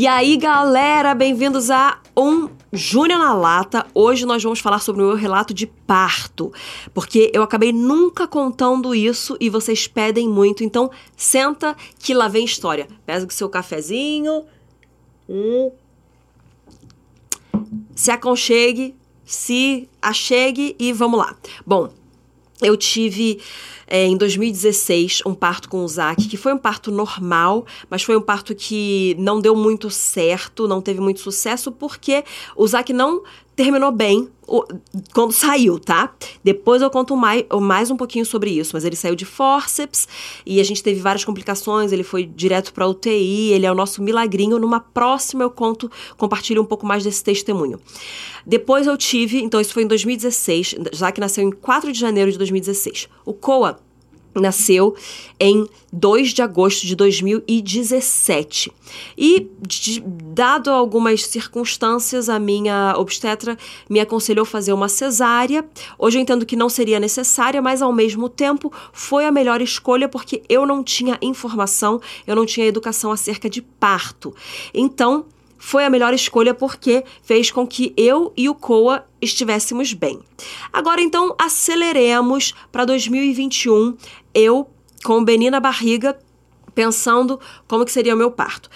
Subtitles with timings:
[0.00, 3.86] E aí, galera, bem-vindos a um Júnior na Lata.
[3.92, 6.50] Hoje nós vamos falar sobre o meu relato de parto,
[6.94, 10.64] porque eu acabei nunca contando isso e vocês pedem muito.
[10.64, 12.88] Então, senta que lá vem história.
[13.04, 14.46] Pega o seu cafezinho.
[15.28, 15.70] Hum.
[17.94, 21.36] Se aconchegue, se achegue e vamos lá.
[21.66, 21.90] Bom,
[22.62, 23.40] eu tive
[23.86, 28.16] é, em 2016 um parto com o Zac, que foi um parto normal, mas foi
[28.16, 32.24] um parto que não deu muito certo, não teve muito sucesso, porque
[32.56, 33.22] o Zac não
[33.60, 34.26] terminou bem
[35.12, 36.14] quando saiu, tá?
[36.42, 40.08] Depois eu conto mais, mais um pouquinho sobre isso, mas ele saiu de forceps
[40.46, 44.02] e a gente teve várias complicações, ele foi direto para UTI, ele é o nosso
[44.02, 44.58] milagrinho.
[44.58, 47.78] Numa próxima eu conto, compartilho um pouco mais desse testemunho.
[48.46, 52.32] Depois eu tive, então isso foi em 2016, já que nasceu em 4 de janeiro
[52.32, 53.08] de 2016.
[53.26, 53.78] O Coa
[54.34, 54.94] nasceu
[55.38, 58.72] em 2 de agosto de 2017.
[59.16, 65.64] E, de, dado algumas circunstâncias, a minha obstetra me aconselhou fazer uma cesárea.
[65.98, 70.08] Hoje eu entendo que não seria necessária, mas ao mesmo tempo foi a melhor escolha
[70.08, 74.34] porque eu não tinha informação, eu não tinha educação acerca de parto.
[74.72, 75.24] Então,
[75.60, 80.18] foi a melhor escolha porque fez com que eu e o Coa estivéssemos bem.
[80.72, 83.94] Agora então aceleremos para 2021,
[84.34, 84.68] eu
[85.04, 86.18] com Beni na barriga,
[86.74, 87.38] pensando
[87.68, 88.70] como que seria o meu parto.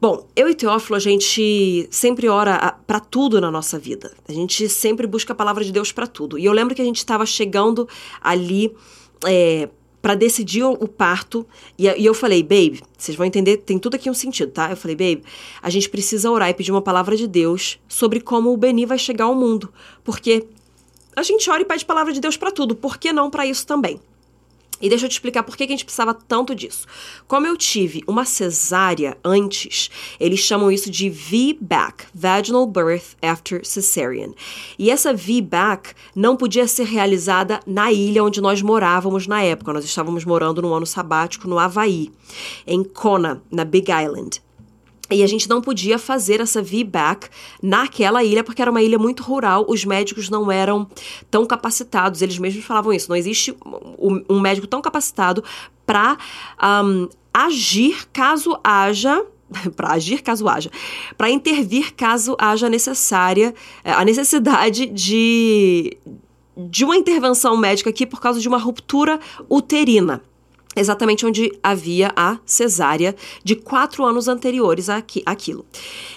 [0.00, 4.12] Bom, eu e Teófilo, a gente sempre ora para tudo na nossa vida.
[4.28, 6.38] A gente sempre busca a palavra de Deus para tudo.
[6.38, 7.88] E eu lembro que a gente estava chegando
[8.20, 8.76] ali
[9.24, 9.70] é,
[10.06, 11.44] para decidir o parto.
[11.76, 14.70] E, eu falei, babe, vocês vão entender, tem tudo aqui um sentido, tá?
[14.70, 15.24] Eu falei, babe,
[15.60, 18.98] a gente precisa orar e pedir uma palavra de Deus sobre como o Beni vai
[18.98, 19.68] chegar ao mundo.
[20.04, 20.46] Porque
[21.16, 23.66] a gente ora e pede palavra de Deus para tudo, por que não para isso
[23.66, 24.00] também?
[24.80, 26.86] E deixa eu te explicar por que a gente precisava tanto disso.
[27.26, 34.32] Como eu tive uma cesárea antes, eles chamam isso de VBAC, Vaginal Birth After Cesarean.
[34.78, 39.72] E essa VBAC não podia ser realizada na ilha onde nós morávamos na época.
[39.72, 42.10] Nós estávamos morando no ano sabático no Havaí,
[42.66, 44.45] em Kona, na Big Island.
[45.10, 47.28] E a gente não podia fazer essa VBAC
[47.62, 50.88] naquela ilha, porque era uma ilha muito rural, os médicos não eram
[51.30, 53.08] tão capacitados, eles mesmos falavam isso.
[53.08, 53.56] Não existe
[54.28, 55.44] um médico tão capacitado
[55.84, 56.18] para
[56.84, 59.24] um, agir caso haja
[59.76, 60.70] para agir caso haja,
[61.16, 65.96] para intervir caso haja necessária a necessidade de
[66.56, 70.22] de uma intervenção médica aqui por causa de uma ruptura uterina
[70.76, 75.64] exatamente onde havia a cesárea de quatro anos anteriores àqui, àquilo.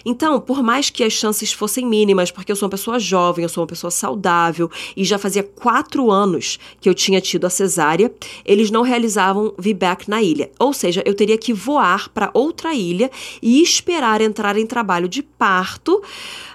[0.05, 3.49] Então, por mais que as chances fossem mínimas, porque eu sou uma pessoa jovem, eu
[3.49, 8.13] sou uma pessoa saudável e já fazia quatro anos que eu tinha tido a cesárea,
[8.45, 10.51] eles não realizavam VBAC na ilha.
[10.59, 13.09] Ou seja, eu teria que voar para outra ilha
[13.41, 16.01] e esperar entrar em trabalho de parto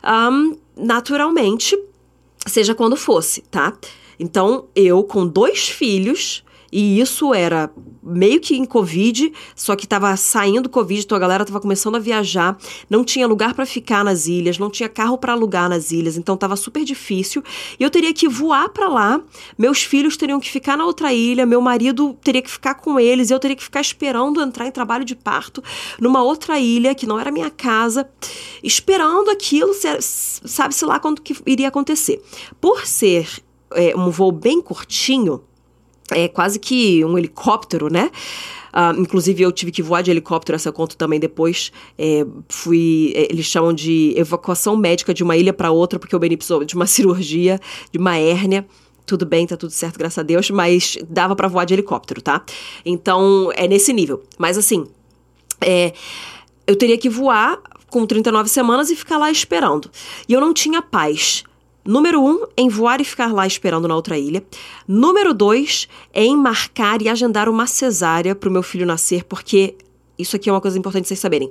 [0.05, 1.79] um, naturalmente,
[2.47, 3.73] seja quando fosse, tá?
[4.19, 6.44] Então, eu com dois filhos
[6.77, 7.71] e isso era
[8.03, 12.01] meio que em Covid, só que estava saindo Covid, então a galera estava começando a
[12.01, 12.59] viajar,
[12.91, 16.35] não tinha lugar para ficar nas ilhas, não tinha carro para alugar nas ilhas, então
[16.35, 17.45] estava super difícil.
[17.79, 19.23] E eu teria que voar para lá,
[19.57, 23.31] meus filhos teriam que ficar na outra ilha, meu marido teria que ficar com eles,
[23.31, 25.63] eu teria que ficar esperando entrar em trabalho de parto
[26.01, 28.11] numa outra ilha que não era minha casa,
[28.65, 32.21] esperando aquilo, sabe-se lá quando que iria acontecer.
[32.61, 33.29] Por ser
[33.75, 35.41] é, um voo bem curtinho,
[36.11, 38.11] é quase que um helicóptero, né?
[38.75, 41.71] Uh, inclusive, eu tive que voar de helicóptero, essa eu conto também depois.
[41.97, 46.37] É, fui, é, eles chamam de evacuação médica de uma ilha para outra, porque Beni
[46.37, 47.61] precisou de uma cirurgia,
[47.93, 48.67] de uma hérnia.
[49.07, 52.43] Tudo bem, tá tudo certo, graças a Deus, mas dava para voar de helicóptero, tá?
[52.85, 54.23] Então, é nesse nível.
[54.39, 54.87] Mas assim,
[55.61, 55.93] é,
[56.67, 59.91] eu teria que voar com 39 semanas e ficar lá esperando.
[60.29, 61.45] E eu não tinha paz
[61.85, 64.43] Número um, em voar e ficar lá esperando na outra ilha.
[64.89, 69.77] Número dois, em marcar e agendar uma cesárea para o meu filho nascer, porque
[70.19, 71.51] isso aqui é uma coisa importante vocês saberem.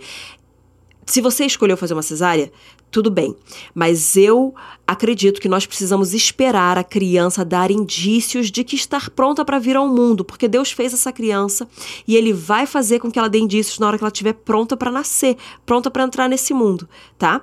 [1.05, 2.51] Se você escolheu fazer uma cesárea,
[2.89, 3.35] tudo bem,
[3.73, 4.53] mas eu
[4.85, 9.75] acredito que nós precisamos esperar a criança dar indícios de que está pronta para vir
[9.75, 11.67] ao mundo, porque Deus fez essa criança
[12.07, 14.77] e ele vai fazer com que ela dê indícios na hora que ela estiver pronta
[14.77, 16.87] para nascer, pronta para entrar nesse mundo,
[17.17, 17.41] tá?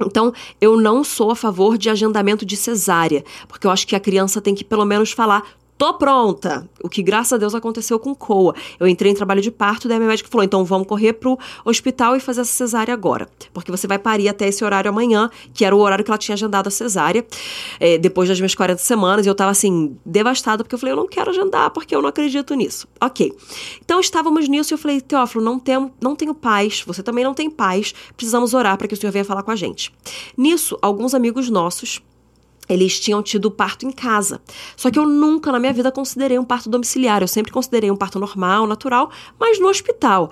[0.00, 4.00] Então, eu não sou a favor de agendamento de cesárea, porque eu acho que a
[4.00, 5.44] criança tem que pelo menos falar
[5.78, 6.68] tô pronta.
[6.82, 8.54] O que, graças a Deus, aconteceu com Coa.
[8.78, 12.16] Eu entrei em trabalho de parto, daí minha médica falou: então vamos correr pro hospital
[12.16, 13.28] e fazer essa cesárea agora.
[13.54, 16.34] Porque você vai parir até esse horário amanhã, que era o horário que ela tinha
[16.34, 17.24] agendado a cesárea,
[17.78, 19.24] é, depois das minhas 40 semanas.
[19.24, 22.08] E eu tava assim, devastada, porque eu falei: eu não quero agendar, porque eu não
[22.08, 22.88] acredito nisso.
[23.00, 23.32] Ok.
[23.82, 27.34] Então estávamos nisso e eu falei: Teófilo, não tenho, não tenho paz, você também não
[27.34, 29.92] tem paz, precisamos orar para que o senhor venha falar com a gente.
[30.36, 32.00] Nisso, alguns amigos nossos
[32.68, 34.40] eles tinham tido parto em casa.
[34.76, 37.22] Só que eu nunca na minha vida considerei um parto domiciliar.
[37.22, 40.30] Eu sempre considerei um parto normal, natural, mas no hospital.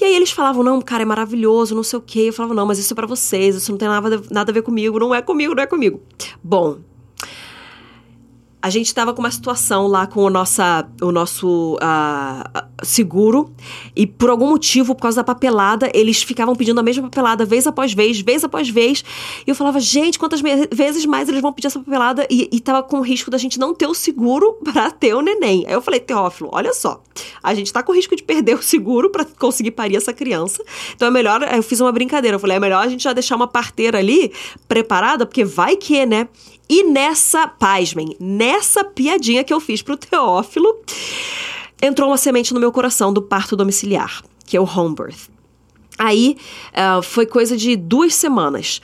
[0.00, 2.20] E aí eles falavam: não, cara, é maravilhoso, não sei o quê.
[2.28, 4.62] Eu falava: não, mas isso é para vocês, isso não tem nada, nada a ver
[4.62, 6.00] comigo, não é comigo, não é comigo.
[6.42, 6.78] Bom,
[8.60, 13.52] a gente estava com uma situação lá com o, nossa, o nosso uh, seguro
[13.94, 17.66] e por algum motivo, por causa da papelada, eles ficavam pedindo a mesma papelada vez
[17.66, 19.04] após vez, vez após vez.
[19.46, 20.40] E eu falava, gente, quantas
[20.72, 22.26] vezes mais eles vão pedir essa papelada?
[22.30, 25.20] E, e tava com o risco da gente não ter o seguro para ter o
[25.20, 25.64] neném.
[25.66, 27.02] Aí eu falei, Teófilo, olha só,
[27.42, 30.64] a gente tá com risco de perder o seguro para conseguir parir essa criança.
[30.94, 33.36] Então é melhor, eu fiz uma brincadeira, eu falei, é melhor a gente já deixar
[33.36, 34.32] uma parteira ali
[34.66, 36.28] preparada, porque vai que, né?
[36.68, 40.80] E nessa, pasmem, nessa piadinha que eu fiz pro Teófilo,
[41.80, 45.28] entrou uma semente no meu coração do parto domiciliar, que é o home birth.
[45.98, 46.36] Aí
[46.72, 48.80] uh, foi coisa de duas semanas.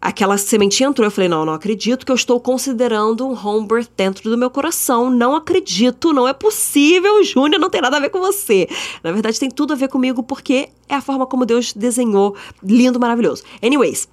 [0.00, 3.88] Aquela sementinha entrou, eu falei, não, não acredito que eu estou considerando um home birth
[3.96, 5.08] dentro do meu coração.
[5.08, 8.68] Não acredito, não é possível, Júnior, não tem nada a ver com você.
[9.02, 13.00] Na verdade, tem tudo a ver comigo porque é a forma como Deus desenhou, lindo,
[13.00, 13.44] maravilhoso.
[13.62, 14.06] Anyways,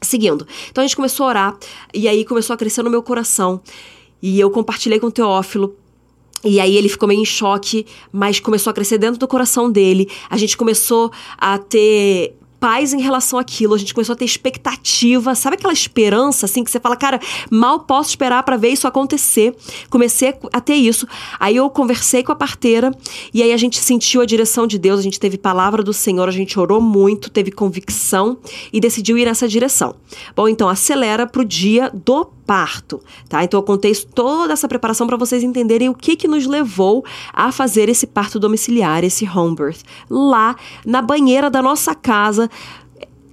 [0.00, 0.46] Seguindo.
[0.70, 1.58] Então a gente começou a orar,
[1.92, 3.60] e aí começou a crescer no meu coração.
[4.22, 5.76] E eu compartilhei com o Teófilo.
[6.44, 10.08] E aí ele ficou meio em choque, mas começou a crescer dentro do coração dele.
[10.30, 15.34] A gente começou a ter paz em relação àquilo, a gente começou a ter expectativa,
[15.34, 17.20] sabe aquela esperança assim que você fala, cara,
[17.50, 19.54] mal posso esperar para ver isso acontecer.
[19.90, 21.06] Comecei a ter isso.
[21.38, 22.92] Aí eu conversei com a parteira
[23.32, 26.28] e aí a gente sentiu a direção de Deus, a gente teve palavra do Senhor,
[26.28, 28.38] a gente orou muito, teve convicção
[28.72, 29.94] e decidiu ir nessa direção.
[30.34, 33.42] Bom, então acelera pro dia do parto, tá?
[33.42, 37.50] Então eu contei toda essa preparação para vocês entenderem o que que nos levou a
[37.50, 42.48] fazer esse parto domiciliar, esse home birth, lá na banheira da nossa casa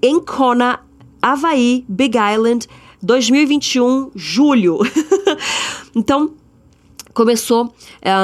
[0.02, 0.80] em Kona,
[1.22, 2.68] Havaí, Big Island,
[3.02, 4.80] 2021, julho.
[5.96, 6.34] então,
[7.14, 7.74] começou.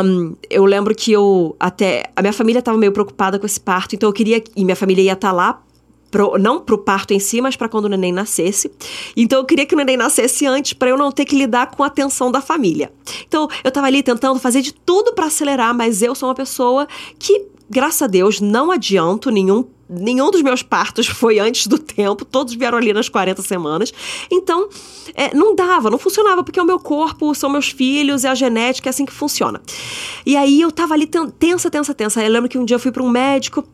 [0.05, 2.11] Um, eu lembro que eu até.
[2.15, 4.43] A minha família estava meio preocupada com esse parto, então eu queria.
[4.55, 5.61] E minha família ia estar tá lá
[6.09, 8.71] Pro, não pro parto em si, mas para quando o neném nascesse.
[9.15, 11.83] Então eu queria que o neném nascesse antes para eu não ter que lidar com
[11.83, 12.91] a atenção da família.
[13.27, 16.87] Então eu tava ali tentando fazer de tudo para acelerar, mas eu sou uma pessoa
[17.17, 22.23] que, graças a Deus, não adianto nenhum nenhum dos meus partos foi antes do tempo,
[22.23, 23.91] todos vieram ali nas 40 semanas.
[24.31, 24.69] Então,
[25.15, 28.35] é, não dava, não funcionava, porque é o meu corpo, são meus filhos, é a
[28.35, 29.59] genética, é assim que funciona.
[30.25, 32.23] E aí eu tava ali tensa, tensa, tensa.
[32.23, 33.67] Eu lembro que um dia eu fui para um médico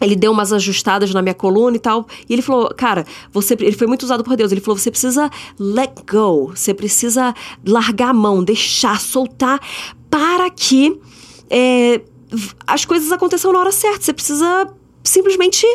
[0.00, 2.06] ele deu umas ajustadas na minha coluna e tal.
[2.28, 3.54] E ele falou, cara, você.
[3.54, 4.52] Ele foi muito usado por Deus.
[4.52, 6.52] Ele falou: você precisa let go.
[6.54, 7.34] Você precisa
[7.66, 9.60] largar a mão, deixar, soltar,
[10.10, 11.00] para que
[11.48, 12.02] é,
[12.66, 14.02] as coisas aconteçam na hora certa.
[14.02, 14.68] Você precisa
[15.02, 15.66] simplesmente.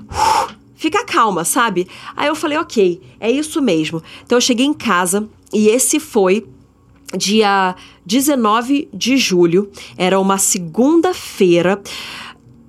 [0.00, 1.86] Uh, ficar calma, sabe?
[2.16, 4.02] Aí eu falei, ok, é isso mesmo.
[4.24, 6.44] Então eu cheguei em casa e esse foi
[7.16, 11.80] dia 19 de julho, era uma segunda-feira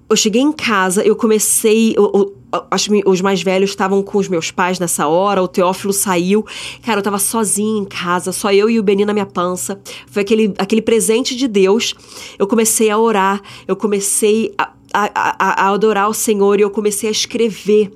[0.09, 1.94] eu cheguei em casa, eu comecei.
[1.97, 2.35] Eu, eu,
[2.69, 6.45] acho que os mais velhos estavam com os meus pais nessa hora, o Teófilo saiu.
[6.83, 9.79] Cara, eu tava sozinha em casa, só eu e o Beni na minha pança.
[10.07, 11.95] Foi aquele, aquele presente de Deus.
[12.38, 16.69] Eu comecei a orar, eu comecei a, a, a, a adorar o Senhor e eu
[16.69, 17.91] comecei a escrever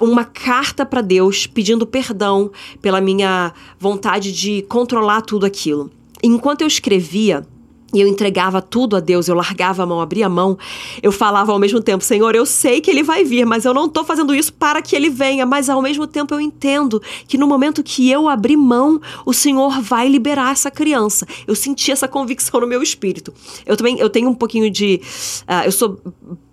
[0.00, 2.50] uma carta para Deus pedindo perdão
[2.80, 5.90] pela minha vontade de controlar tudo aquilo.
[6.22, 7.46] Enquanto eu escrevia,
[7.92, 10.58] e eu entregava tudo a Deus, eu largava a mão, abria a mão,
[11.02, 13.86] eu falava ao mesmo tempo: Senhor, eu sei que ele vai vir, mas eu não
[13.86, 15.44] estou fazendo isso para que ele venha.
[15.44, 19.80] Mas ao mesmo tempo eu entendo que no momento que eu abrir mão, o Senhor
[19.80, 21.26] vai liberar essa criança.
[21.46, 23.32] Eu senti essa convicção no meu espírito.
[23.66, 25.00] Eu também eu tenho um pouquinho de.
[25.42, 26.00] Uh, eu sou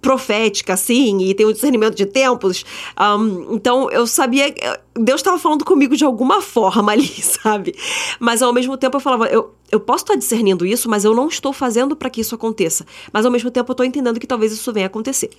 [0.02, 2.66] profética, assim, e tenho um discernimento de tempos.
[3.00, 4.54] Um, então eu sabia.
[4.96, 7.76] Deus estava falando comigo de alguma forma ali, sabe?
[8.20, 11.28] Mas ao mesmo tempo eu falava, eu, eu posso estar discernindo isso, mas eu não
[11.28, 12.86] estou fazendo para que isso aconteça.
[13.12, 15.30] Mas ao mesmo tempo eu estou entendendo que talvez isso venha acontecer.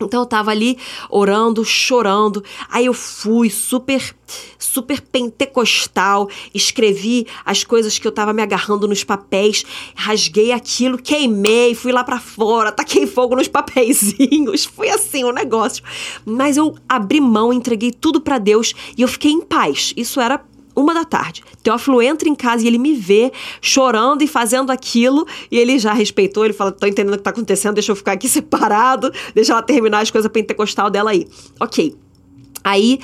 [0.00, 0.78] Então eu tava ali
[1.10, 2.42] orando, chorando.
[2.70, 4.14] Aí eu fui super,
[4.58, 11.74] super pentecostal, escrevi as coisas que eu tava me agarrando nos papéis, rasguei aquilo, queimei,
[11.74, 14.64] fui lá para fora, taquei fogo nos papeizinhos.
[14.78, 15.82] Foi assim o um negócio.
[16.24, 19.92] Mas eu abri mão, entreguei tudo para Deus e eu fiquei em paz.
[19.96, 20.40] Isso era
[20.78, 21.42] uma da tarde.
[21.62, 25.92] Teófilo entra em casa e ele me vê chorando e fazendo aquilo, e ele já
[25.92, 29.52] respeitou, ele fala: tô entendendo o que tá acontecendo, deixa eu ficar aqui separado, deixa
[29.52, 31.26] ela terminar as coisas pentecostal dela aí.
[31.60, 31.96] Ok.
[32.64, 33.00] Aí,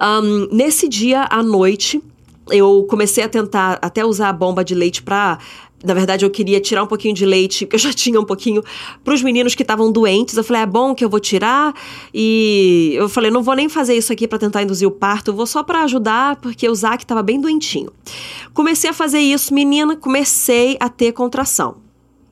[0.00, 2.02] um, nesse dia à noite,
[2.50, 5.38] eu comecei a tentar até usar a bomba de leite pra
[5.84, 8.62] na verdade, eu queria tirar um pouquinho de leite, porque eu já tinha um pouquinho,
[9.04, 10.36] para os meninos que estavam doentes.
[10.36, 11.74] Eu falei, é bom que eu vou tirar.
[12.12, 15.34] E eu falei, não vou nem fazer isso aqui para tentar induzir o parto, eu
[15.34, 17.90] vou só para ajudar, porque o Zac estava bem doentinho.
[18.52, 21.76] Comecei a fazer isso, menina, comecei a ter contração.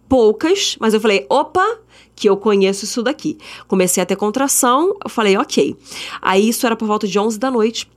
[0.09, 1.79] Poucas, mas eu falei, opa,
[2.15, 3.39] que eu conheço isso daqui.
[3.67, 5.77] Comecei a ter contração, eu falei, ok.
[6.21, 7.89] Aí isso era por volta de 11 da noite.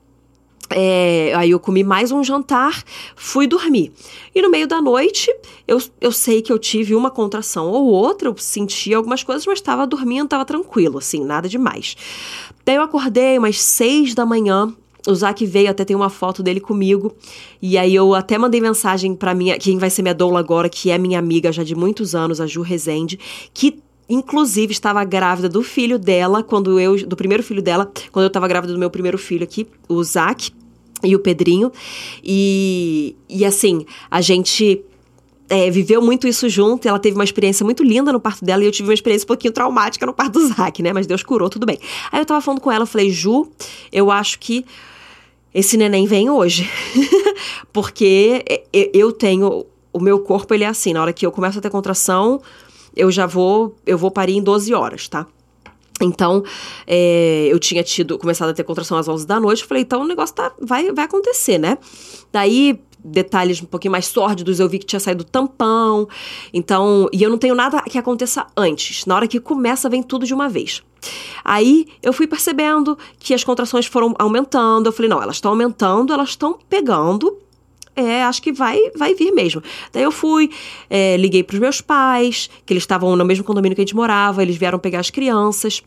[0.70, 2.84] É, aí eu comi mais um jantar,
[3.16, 3.92] fui dormir.
[4.34, 5.34] E no meio da noite,
[5.68, 9.60] eu, eu sei que eu tive uma contração ou outra, eu senti algumas coisas, mas
[9.60, 11.96] estava dormindo, estava tranquilo, assim, nada demais.
[12.66, 14.74] Daí eu acordei umas seis da manhã,
[15.08, 17.16] o Zac veio, até tem uma foto dele comigo.
[17.62, 20.90] E aí eu até mandei mensagem para minha, quem vai ser minha doula agora, que
[20.90, 23.20] é minha amiga já de muitos anos, a Ju Rezende,
[23.54, 28.28] que inclusive estava grávida do filho dela, quando eu do primeiro filho dela, quando eu
[28.28, 30.52] estava grávida do meu primeiro filho aqui, o Zac
[31.04, 31.72] e o Pedrinho.
[32.24, 34.84] E e assim, a gente
[35.50, 38.68] é, viveu muito isso junto, ela teve uma experiência muito linda no parto dela e
[38.68, 40.92] eu tive uma experiência um pouquinho traumática no parto do Zac, né?
[40.94, 41.80] Mas Deus curou, tudo bem.
[42.12, 43.48] Aí eu tava falando com ela, eu falei, Ju,
[43.92, 44.66] eu acho que
[45.54, 46.70] esse neném vem hoje.
[47.72, 48.44] Porque
[48.94, 49.66] eu tenho.
[49.94, 52.42] O meu corpo, ele é assim, na hora que eu começo a ter contração,
[52.96, 55.28] eu já vou, eu vou parir em 12 horas, tá?
[56.02, 56.44] Então,
[56.86, 60.02] é, eu tinha tido, começado a ter contração às 11 da noite, eu falei, então
[60.02, 61.78] o negócio tá, vai, vai acontecer, né?
[62.34, 66.08] Daí, detalhes um pouquinho mais sórdidos, eu vi que tinha saído tampão,
[66.54, 70.26] então, e eu não tenho nada que aconteça antes, na hora que começa vem tudo
[70.26, 70.84] de uma vez.
[71.44, 76.12] Aí, eu fui percebendo que as contrações foram aumentando, eu falei, não, elas estão aumentando,
[76.12, 77.38] elas estão pegando,
[77.96, 79.64] é, acho que vai, vai vir mesmo.
[79.92, 80.50] Daí eu fui,
[80.90, 83.96] é, liguei para os meus pais, que eles estavam no mesmo condomínio que a gente
[83.96, 85.82] morava, eles vieram pegar as crianças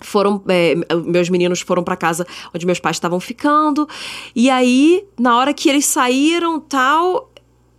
[0.00, 0.74] foram é,
[1.06, 3.88] meus meninos foram para casa onde meus pais estavam ficando
[4.34, 7.30] e aí na hora que eles saíram tal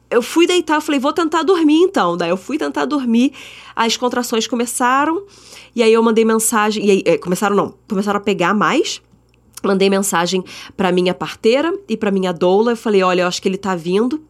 [0.09, 3.33] eu fui deitar falei vou tentar dormir então daí eu fui tentar dormir
[3.75, 5.25] as contrações começaram
[5.75, 8.99] e aí eu mandei mensagem e aí é, começaram não começaram a pegar mais
[9.63, 10.43] Mandei mensagem
[10.75, 12.73] para minha parteira e para minha doula.
[12.73, 14.21] Eu falei: olha, eu acho que ele tá vindo.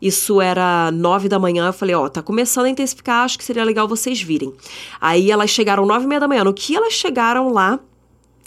[0.00, 1.66] Isso era nove da manhã.
[1.66, 3.24] Eu falei: ó, tá começando a intensificar.
[3.24, 4.52] Acho que seria legal vocês virem.
[5.00, 6.44] Aí elas chegaram nove e meia da manhã.
[6.44, 7.80] No que elas chegaram lá,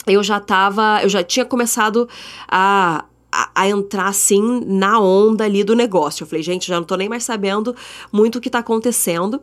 [0.06, 1.00] eu já tava.
[1.02, 2.08] Eu já tinha começado
[2.48, 6.24] a, a, a, entrar assim na onda ali do negócio.
[6.24, 7.76] Eu falei, gente, já não tô nem mais sabendo
[8.10, 9.42] muito o que tá acontecendo.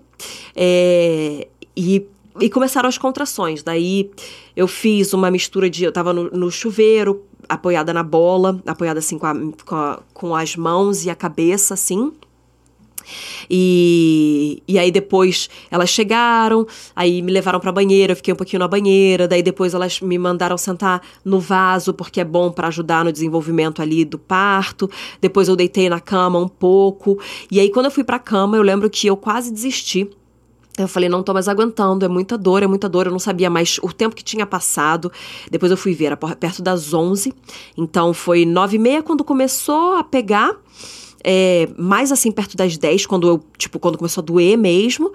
[0.56, 2.08] É, e
[2.40, 3.64] e começaram as contrações.
[3.64, 4.10] Daí
[4.56, 5.84] eu fiz uma mistura de.
[5.84, 10.36] Eu tava no, no chuveiro, apoiada na bola, apoiada assim com, a, com, a, com
[10.36, 12.12] as mãos e a cabeça, assim.
[13.50, 18.60] E, e aí depois elas chegaram, aí me levaram pra banheira, eu fiquei um pouquinho
[18.60, 23.06] na banheira, daí depois elas me mandaram sentar no vaso, porque é bom para ajudar
[23.06, 24.90] no desenvolvimento ali do parto.
[25.22, 27.18] Depois eu deitei na cama um pouco.
[27.50, 30.10] E aí quando eu fui pra cama, eu lembro que eu quase desisti
[30.78, 33.08] eu falei, não tô mais aguentando, é muita dor, é muita dor.
[33.08, 35.12] Eu não sabia mais o tempo que tinha passado.
[35.50, 37.34] Depois eu fui ver, era perto das 11.
[37.76, 40.56] Então foi 9 e meia quando começou a pegar.
[41.24, 45.12] É, mais assim, perto das 10, quando eu, tipo, quando começou a doer mesmo.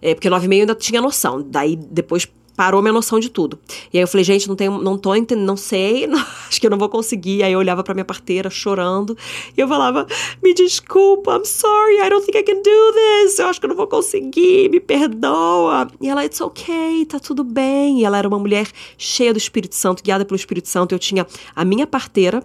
[0.00, 1.42] É, porque 9 e meia eu ainda tinha noção.
[1.46, 3.58] Daí depois parou minha noção de tudo.
[3.92, 6.18] E aí eu falei, gente, não tenho, não tô entendendo, não sei, não,
[6.48, 7.42] acho que eu não vou conseguir.
[7.42, 9.16] Aí eu olhava para minha parteira chorando
[9.56, 10.06] e eu falava,
[10.42, 12.92] me desculpa, I'm sorry, I don't think I can do
[13.24, 13.38] this.
[13.38, 15.88] Eu acho que eu não vou conseguir, me perdoa.
[16.00, 18.00] E ela, it's okay, tá tudo bem.
[18.00, 20.94] E ela era uma mulher cheia do Espírito Santo, guiada pelo Espírito Santo.
[20.94, 22.42] Eu tinha a minha parteira,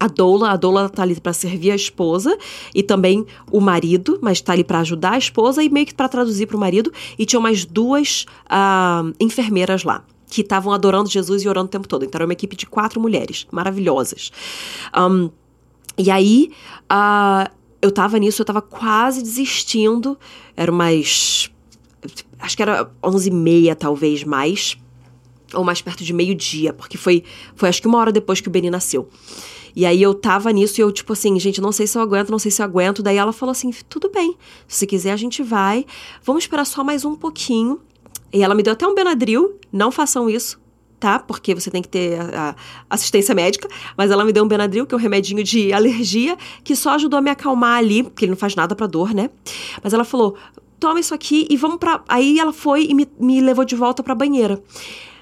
[0.00, 2.36] a doula, a doula tá ali para servir a esposa
[2.74, 6.08] e também o marido, mas tá ali para ajudar a esposa e meio que para
[6.08, 6.90] traduzir para o marido.
[7.18, 11.86] E tinha mais duas uh, enfermeiras lá que estavam adorando Jesus e orando o tempo
[11.86, 12.04] todo.
[12.04, 14.32] Então era uma equipe de quatro mulheres maravilhosas.
[14.96, 15.28] Um,
[15.98, 16.50] e aí
[16.90, 17.50] uh,
[17.82, 20.18] eu tava nisso, eu tava quase desistindo.
[20.56, 21.50] Era umas.
[22.38, 24.78] Acho que era onze e meia, talvez mais.
[25.52, 27.24] Ou mais perto de meio-dia, porque foi,
[27.56, 29.10] foi acho que uma hora depois que o Beni nasceu.
[29.74, 32.30] E aí eu tava nisso e eu, tipo assim, gente, não sei se eu aguento,
[32.30, 33.02] não sei se eu aguento.
[33.02, 34.36] Daí ela falou assim: tudo bem,
[34.66, 35.84] se quiser a gente vai.
[36.22, 37.80] Vamos esperar só mais um pouquinho.
[38.32, 40.60] E ela me deu até um Benadryl, não façam isso,
[41.00, 41.18] tá?
[41.18, 42.50] Porque você tem que ter a,
[42.88, 43.68] a assistência médica.
[43.96, 47.18] Mas ela me deu um Benadryl, que é um remedinho de alergia, que só ajudou
[47.18, 49.30] a me acalmar ali, porque ele não faz nada pra dor, né?
[49.82, 50.36] Mas ela falou:
[50.78, 52.02] toma isso aqui e vamos pra.
[52.08, 54.62] Aí ela foi e me, me levou de volta pra banheira.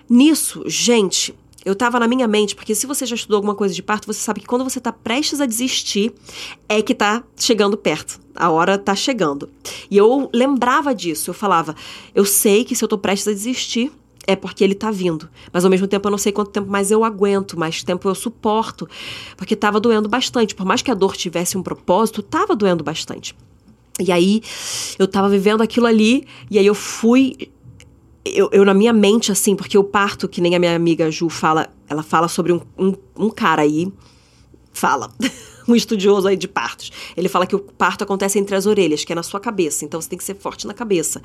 [0.08, 1.34] Nisso, gente,
[1.64, 4.20] eu tava na minha mente, porque se você já estudou alguma coisa de parto, você
[4.20, 6.12] sabe que quando você tá prestes a desistir,
[6.68, 8.20] é que tá chegando perto.
[8.34, 9.50] A hora tá chegando.
[9.90, 11.30] E eu lembrava disso.
[11.30, 11.74] Eu falava,
[12.14, 13.90] eu sei que se eu tô prestes a desistir,
[14.26, 15.28] é porque ele tá vindo.
[15.52, 18.14] Mas ao mesmo tempo eu não sei quanto tempo mais eu aguento, mais tempo eu
[18.14, 18.88] suporto.
[19.36, 20.54] Porque tava doendo bastante.
[20.54, 23.34] Por mais que a dor tivesse um propósito, tava doendo bastante.
[23.98, 24.42] E aí
[24.98, 27.50] eu tava vivendo aquilo ali, e aí eu fui
[28.34, 31.28] eu, eu, na minha mente, assim, porque o parto, que nem a minha amiga Ju
[31.28, 33.92] fala, ela fala sobre um, um, um cara aí,
[34.72, 35.10] fala,
[35.68, 36.90] um estudioso aí de partos.
[37.16, 40.00] Ele fala que o parto acontece entre as orelhas, que é na sua cabeça, então
[40.00, 41.22] você tem que ser forte na cabeça.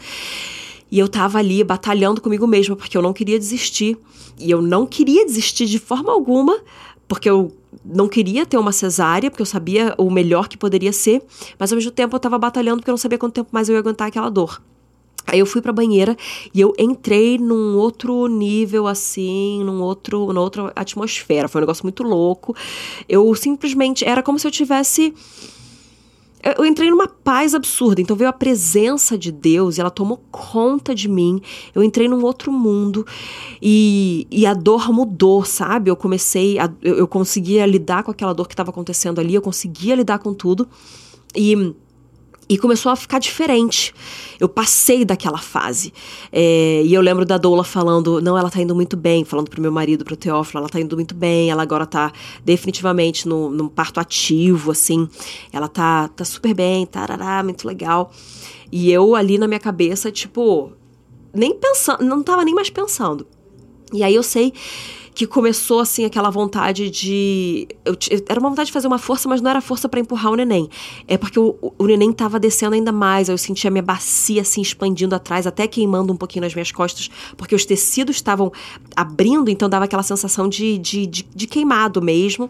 [0.91, 3.98] E eu tava ali batalhando comigo mesma, porque eu não queria desistir.
[4.38, 6.60] E eu não queria desistir de forma alguma,
[7.07, 7.51] porque eu
[7.83, 11.22] não queria ter uma cesárea, porque eu sabia o melhor que poderia ser,
[11.57, 13.74] mas ao mesmo tempo eu tava batalhando porque eu não sabia quanto tempo mais eu
[13.74, 14.62] ia aguentar aquela dor.
[15.25, 16.18] Aí eu fui pra banheira
[16.53, 21.48] e eu entrei num outro nível, assim, num outro, numa outra atmosfera.
[21.48, 22.56] Foi um negócio muito louco.
[23.08, 24.03] Eu simplesmente.
[24.06, 25.13] Era como se eu tivesse.
[26.58, 28.01] Eu entrei numa paz absurda.
[28.01, 31.42] Então veio a presença de Deus e ela tomou conta de mim.
[31.74, 33.08] Eu entrei num outro mundo
[33.62, 35.89] e, e a dor mudou, sabe?
[35.89, 36.60] Eu comecei.
[36.60, 40.20] A, eu, eu conseguia lidar com aquela dor que estava acontecendo ali, eu conseguia lidar
[40.20, 40.68] com tudo.
[41.34, 41.74] E
[42.50, 43.94] e começou a ficar diferente.
[44.40, 45.94] Eu passei daquela fase.
[46.32, 49.62] É, e eu lembro da Doula falando: não, ela tá indo muito bem, falando pro
[49.62, 52.12] meu marido, pro Teófilo, ela tá indo muito bem, ela agora tá
[52.44, 55.08] definitivamente no, num parto ativo, assim.
[55.52, 58.12] Ela tá, tá super bem, tarará, muito legal.
[58.72, 60.72] E eu ali na minha cabeça, tipo,
[61.34, 63.28] nem pensando, não tava nem mais pensando.
[63.94, 64.54] E aí eu sei
[65.13, 67.67] que começou assim aquela vontade de.
[67.86, 67.96] Eu,
[68.27, 70.70] era uma vontade de fazer uma força, mas não era força para empurrar o neném.
[71.08, 73.29] É porque o, o neném tava descendo ainda mais.
[73.29, 77.53] Eu sentia minha bacia assim expandindo atrás, até queimando um pouquinho nas minhas costas, porque
[77.53, 78.51] os tecidos estavam
[78.96, 82.50] abrindo, então dava aquela sensação de, de, de, de queimado mesmo.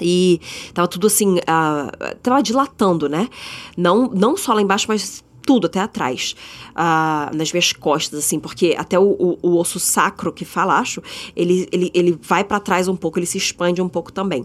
[0.00, 0.40] E
[0.74, 3.28] tava tudo assim, uh, tava dilatando, né?
[3.76, 6.34] Não, não só lá embaixo, mas tudo até atrás,
[6.72, 11.00] uh, nas minhas costas, assim, porque até o, o, o osso sacro que fala, acho,
[11.34, 14.44] ele, ele, ele vai para trás um pouco, ele se expande um pouco também.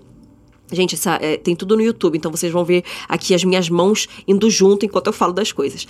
[0.72, 4.08] Gente, essa, é, tem tudo no YouTube, então vocês vão ver aqui as minhas mãos
[4.26, 5.86] indo junto enquanto eu falo das coisas.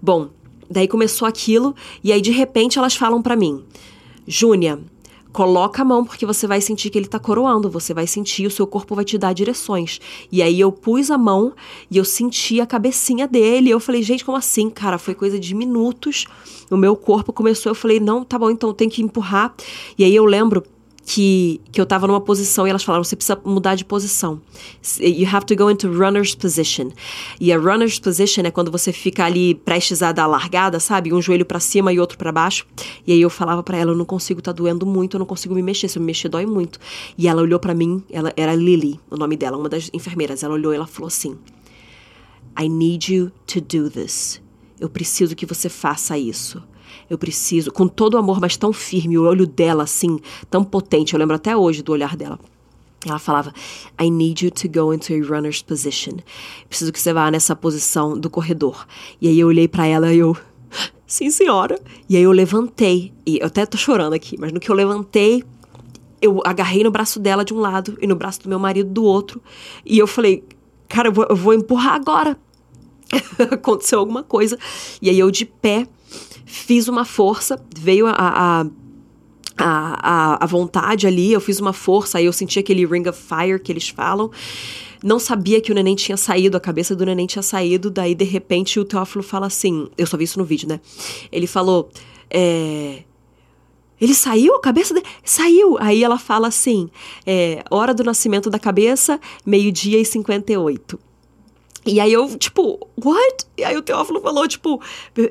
[0.00, 0.28] Bom,
[0.70, 1.74] daí começou aquilo,
[2.04, 3.64] e aí de repente elas falam para mim:
[4.28, 4.78] Júnia,
[5.32, 8.50] Coloca a mão porque você vai sentir que ele tá coroando, você vai sentir, o
[8.50, 10.00] seu corpo vai te dar direções.
[10.30, 11.52] E aí eu pus a mão
[11.90, 13.70] e eu senti a cabecinha dele.
[13.70, 14.98] Eu falei, gente, como assim, cara?
[14.98, 16.26] Foi coisa de minutos.
[16.70, 19.54] O meu corpo começou, eu falei, não, tá bom, então tem que empurrar.
[19.96, 20.64] E aí eu lembro
[21.04, 24.40] que, que eu tava numa posição e elas falaram: você precisa mudar de posição.
[25.00, 26.90] You have to go into runner's position.
[27.40, 31.12] E a runner's position é quando você fica ali prestes a dar largada, sabe?
[31.12, 32.66] Um joelho para cima e outro para baixo.
[33.06, 35.54] E aí eu falava para ela: eu não consigo, tá doendo muito, eu não consigo
[35.54, 35.88] me mexer.
[35.88, 36.78] Se eu me mexer, dói muito.
[37.16, 40.42] E ela olhou para mim, ela era Lily, o nome dela, uma das enfermeiras.
[40.42, 41.36] Ela olhou e ela falou assim:
[42.58, 44.40] I need you to do this.
[44.78, 46.62] Eu preciso que você faça isso.
[47.10, 51.12] Eu preciso, com todo o amor, mas tão firme, o olho dela assim, tão potente.
[51.12, 52.38] Eu lembro até hoje do olhar dela.
[53.04, 53.52] Ela falava:
[54.00, 56.18] I need you to go into a runner's position.
[56.68, 58.86] Preciso que você vá nessa posição do corredor.
[59.20, 60.36] E aí eu olhei para ela e eu.
[61.04, 61.80] Sim, senhora.
[62.08, 63.12] E aí eu levantei.
[63.26, 65.42] E eu até tô chorando aqui, mas no que eu levantei,
[66.22, 69.02] eu agarrei no braço dela de um lado e no braço do meu marido do
[69.02, 69.42] outro.
[69.84, 70.44] E eu falei:
[70.88, 72.38] Cara, eu vou, eu vou empurrar agora.
[73.50, 74.56] Aconteceu alguma coisa.
[75.02, 75.88] E aí eu de pé
[76.44, 78.66] fiz uma força, veio a, a
[79.62, 83.60] a, a, vontade ali, eu fiz uma força, aí eu senti aquele ring of fire
[83.60, 84.30] que eles falam.
[85.02, 88.24] Não sabia que o neném tinha saído, a cabeça do neném tinha saído, daí de
[88.24, 90.80] repente o Teófilo fala assim: eu só vi isso no vídeo, né?
[91.30, 91.90] Ele falou:
[92.30, 93.02] é.
[94.00, 94.54] Ele saiu?
[94.54, 95.04] A cabeça dele?
[95.22, 95.76] Saiu!
[95.78, 96.88] Aí ela fala assim:
[97.26, 100.98] é, hora do nascimento da cabeça, meio-dia e 58.
[101.86, 103.46] E aí eu, tipo, what?
[103.56, 104.80] E aí o Teófilo falou, tipo,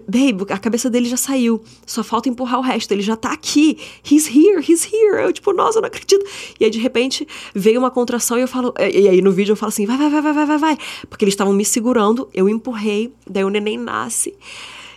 [0.08, 1.62] babe, a cabeça dele já saiu.
[1.86, 2.92] Só falta empurrar o resto.
[2.92, 3.78] Ele já tá aqui.
[4.10, 5.22] He's here, he's here.
[5.22, 6.26] Eu, tipo, nossa, eu não acredito.
[6.60, 8.74] E aí, de repente, veio uma contração e eu falo.
[8.80, 10.78] E aí no vídeo eu falo assim: vai, vai, vai, vai, vai, vai, vai.
[11.08, 14.36] Porque eles estavam me segurando, eu empurrei, daí o neném nasce.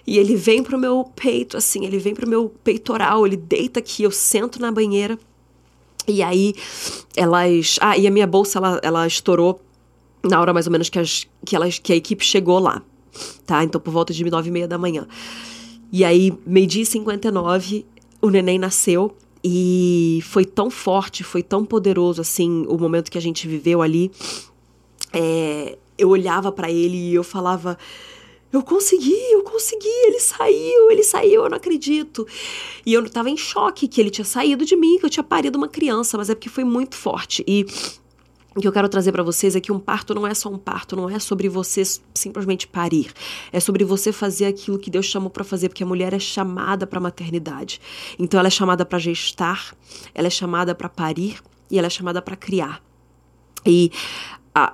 [0.06, 4.02] E ele vem pro meu peito, assim, ele vem pro meu peitoral, ele deita aqui,
[4.02, 5.18] eu sento na banheira.
[6.08, 6.54] E aí
[7.16, 7.78] elas.
[7.80, 9.60] Ah, e a minha bolsa, ela, ela estourou
[10.24, 12.82] na hora mais ou menos que, as, que, elas, que a equipe chegou lá,
[13.46, 13.62] tá?
[13.64, 15.06] Então, por volta de nove e meia da manhã.
[15.90, 17.84] E aí, meio-dia e 59,
[18.20, 23.20] o neném nasceu e foi tão forte, foi tão poderoso, assim, o momento que a
[23.20, 24.10] gente viveu ali.
[25.12, 27.76] É, eu olhava para ele e eu falava,
[28.52, 32.26] eu consegui, eu consegui, ele saiu, ele saiu, eu não acredito.
[32.86, 35.58] E eu tava em choque que ele tinha saído de mim, que eu tinha parido
[35.58, 37.44] uma criança, mas é porque foi muito forte.
[37.46, 37.66] E
[38.54, 40.58] o que eu quero trazer para vocês é que um parto não é só um
[40.58, 41.82] parto, não é sobre você
[42.14, 43.12] simplesmente parir.
[43.52, 46.86] É sobre você fazer aquilo que Deus chamou para fazer, porque a mulher é chamada
[46.86, 47.80] para maternidade.
[48.18, 49.74] Então ela é chamada para gestar,
[50.14, 52.82] ela é chamada para parir e ela é chamada para criar.
[53.64, 53.90] E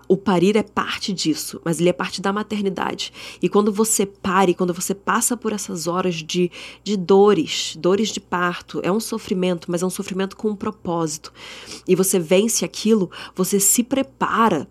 [0.08, 3.12] o parir é parte disso, mas ele é parte da maternidade.
[3.40, 6.50] E quando você pare, quando você passa por essas horas de,
[6.82, 11.32] de dores, dores de parto, é um sofrimento, mas é um sofrimento com um propósito.
[11.86, 14.68] E você vence aquilo, você se prepara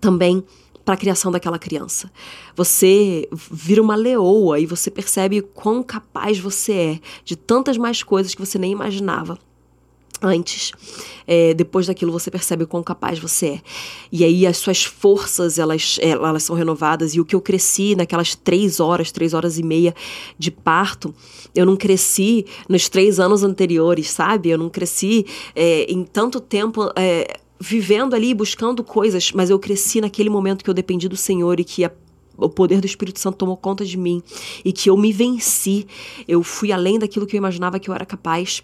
[0.00, 0.44] também
[0.84, 2.10] para a criação daquela criança.
[2.56, 8.34] Você vira uma leoa e você percebe quão capaz você é de tantas mais coisas
[8.34, 9.38] que você nem imaginava
[10.22, 10.72] antes.
[11.26, 13.60] É, depois daquilo você percebe o quão capaz você é.
[14.10, 17.14] E aí as suas forças, elas, elas são renovadas.
[17.14, 19.94] E o que eu cresci naquelas três horas, três horas e meia
[20.38, 21.14] de parto,
[21.54, 24.50] eu não cresci nos três anos anteriores, sabe?
[24.50, 26.90] Eu não cresci é, em tanto tempo...
[26.96, 31.58] É, vivendo ali, buscando coisas, mas eu cresci naquele momento que eu dependi do Senhor
[31.58, 31.90] e que a
[32.38, 34.22] o poder do Espírito Santo tomou conta de mim
[34.64, 35.86] e que eu me venci.
[36.26, 38.62] Eu fui além daquilo que eu imaginava que eu era capaz.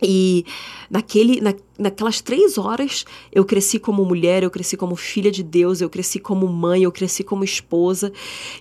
[0.00, 0.44] E
[0.90, 5.80] naquele, na, naquelas três horas eu cresci como mulher, eu cresci como filha de Deus,
[5.80, 8.12] eu cresci como mãe, eu cresci como esposa.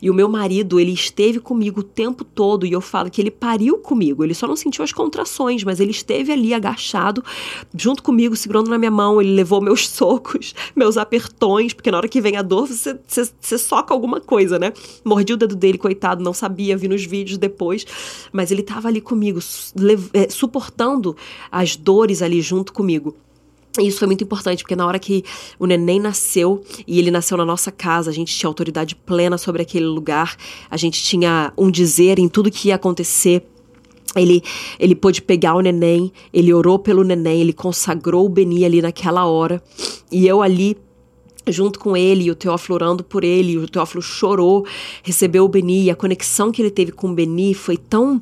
[0.01, 3.31] E o meu marido, ele esteve comigo o tempo todo e eu falo que ele
[3.31, 4.23] pariu comigo.
[4.23, 7.23] Ele só não sentiu as contrações, mas ele esteve ali agachado
[7.75, 9.21] junto comigo, segurando na minha mão.
[9.21, 13.29] Ele levou meus socos, meus apertões, porque na hora que vem a dor você, você,
[13.39, 14.73] você soca alguma coisa, né?
[15.03, 17.85] Mordi o dedo dele, coitado, não sabia, vi nos vídeos depois.
[18.31, 19.39] Mas ele estava ali comigo,
[20.13, 21.15] é, suportando
[21.51, 23.00] as dores ali junto comigo.
[23.79, 25.23] Isso foi muito importante, porque na hora que
[25.57, 29.61] o neném nasceu, e ele nasceu na nossa casa, a gente tinha autoridade plena sobre
[29.61, 30.35] aquele lugar,
[30.69, 33.45] a gente tinha um dizer em tudo que ia acontecer.
[34.13, 34.43] Ele,
[34.77, 39.25] ele pôde pegar o neném, ele orou pelo neném, ele consagrou o Beni ali naquela
[39.25, 39.63] hora.
[40.11, 40.77] E eu ali
[41.47, 44.65] junto com ele, e o Teófilo orando por ele, o Teófilo chorou,
[45.03, 48.21] recebeu o Beni, e a conexão que ele teve com o Beni foi tão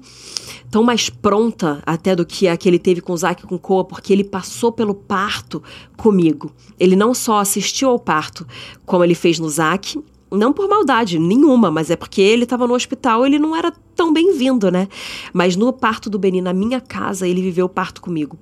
[0.71, 3.57] tão mais pronta até do que a que ele teve com o Zac e com
[3.57, 5.61] Coa, porque ele passou pelo parto
[5.97, 6.51] comigo.
[6.79, 8.47] Ele não só assistiu ao parto,
[8.85, 9.99] como ele fez no Zac,
[10.31, 14.13] não por maldade nenhuma, mas é porque ele estava no hospital, ele não era tão
[14.13, 14.87] bem-vindo, né?
[15.33, 18.37] Mas no parto do Beni, na minha casa, ele viveu o parto comigo.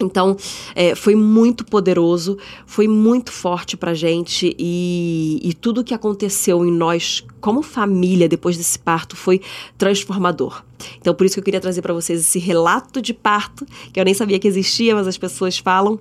[0.00, 0.36] Então,
[0.74, 6.70] é, foi muito poderoso, foi muito forte pra gente e, e tudo que aconteceu em
[6.70, 9.40] nós como família depois desse parto foi
[9.76, 10.62] transformador.
[11.00, 14.04] Então, por isso que eu queria trazer para vocês esse relato de parto, que eu
[14.04, 15.98] nem sabia que existia, mas as pessoas falam.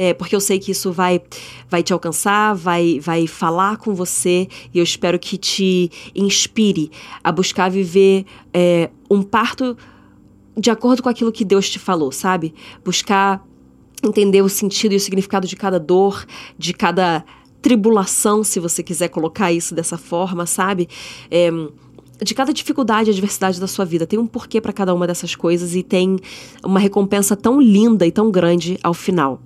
[0.00, 1.20] É, porque eu sei que isso vai,
[1.68, 6.92] vai te alcançar, vai, vai falar com você e eu espero que te inspire
[7.24, 8.24] a buscar viver
[8.54, 9.76] é, um parto
[10.58, 12.52] de acordo com aquilo que Deus te falou, sabe?
[12.84, 13.46] Buscar
[14.02, 16.24] entender o sentido e o significado de cada dor,
[16.56, 17.24] de cada
[17.62, 20.88] tribulação, se você quiser colocar isso dessa forma, sabe?
[21.30, 21.50] É,
[22.22, 24.06] de cada dificuldade e adversidade da sua vida.
[24.06, 26.18] Tem um porquê para cada uma dessas coisas e tem
[26.64, 29.40] uma recompensa tão linda e tão grande ao final.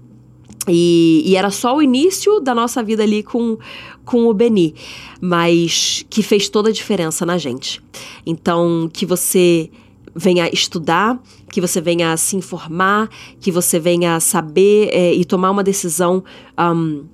[0.69, 3.59] E, e, era só o início da nossa vida ali com,
[4.05, 4.75] com o Beni,
[5.21, 7.83] mas que fez toda a diferença na gente.
[8.25, 9.69] Então, que você
[10.15, 11.21] venha estudar,
[11.51, 13.09] que você venha se informar,
[13.41, 16.23] que você venha saber é, e tomar uma decisão
[16.59, 17.05] um,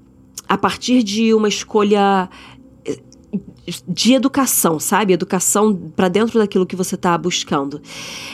[0.48, 2.28] a partir de uma escolha
[2.84, 2.98] eh,
[3.86, 5.12] de educação, sabe?
[5.12, 7.80] Educação para dentro daquilo que você está buscando.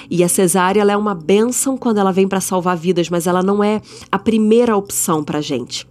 [0.08, 3.42] E a cesárea ela é uma benção quando ela vem para salvar vidas, mas ela
[3.42, 5.86] não é a primeira opção para gente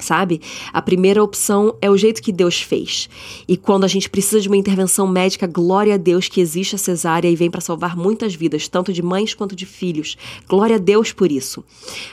[0.00, 0.40] sabe?
[0.72, 3.08] A primeira opção é o jeito que Deus fez.
[3.46, 6.78] E quando a gente precisa de uma intervenção médica, glória a Deus que existe a
[6.78, 10.16] cesárea e vem para salvar muitas vidas, tanto de mães quanto de filhos.
[10.48, 11.64] Glória a Deus por isso.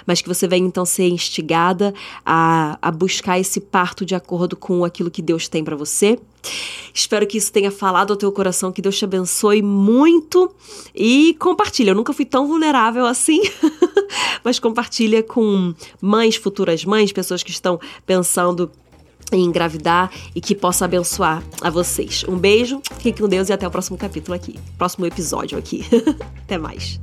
[0.05, 1.93] Mas que você venha então ser instigada
[2.25, 6.19] a, a buscar esse parto de acordo com aquilo que Deus tem para você
[6.93, 10.53] Espero que isso tenha falado ao teu coração, que Deus te abençoe muito
[10.93, 11.91] e compartilha.
[11.91, 13.41] Eu nunca fui tão vulnerável assim,
[14.43, 18.71] mas compartilha com mães, futuras mães, pessoas que estão pensando
[19.31, 22.23] em engravidar e que possa abençoar a vocês.
[22.27, 25.83] Um beijo, fique com Deus e até o próximo capítulo aqui, próximo episódio aqui.
[26.43, 26.99] até mais.